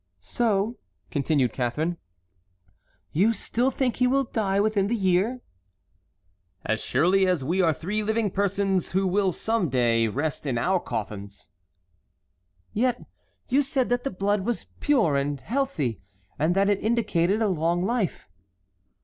"So," 0.19 0.79
continued 1.11 1.53
Catharine, 1.53 1.97
"you 3.11 3.33
still 3.33 3.69
think 3.69 3.97
he 3.97 4.07
will 4.07 4.23
die 4.23 4.59
within 4.59 4.87
the 4.87 4.95
year?" 4.95 5.41
"As 6.65 6.81
surely 6.83 7.27
as 7.27 7.43
we 7.43 7.61
are 7.61 7.71
three 7.71 8.01
living 8.01 8.31
persons 8.31 8.93
who 8.93 9.31
some 9.31 9.69
day 9.69 10.07
will 10.07 10.15
rest 10.15 10.47
in 10.47 10.57
our 10.57 10.79
coffins." 10.79 11.49
"Yet 12.73 12.99
you 13.47 13.61
said 13.61 13.89
that 13.89 14.03
the 14.03 14.09
blood 14.09 14.43
was 14.43 14.65
pure 14.79 15.17
and 15.17 15.39
healthy, 15.39 15.99
and 16.39 16.55
that 16.55 16.67
it 16.67 16.79
indicated 16.83 17.39
a 17.39 17.47
long 17.47 17.85
life." 17.85 18.27